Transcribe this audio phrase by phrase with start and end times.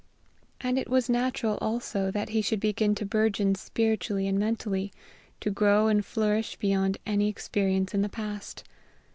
[0.61, 4.91] And it was natural also that he should begin to burgeon spiritually and mentally,
[5.41, 8.63] to grow and flourish beyond any experience in the past.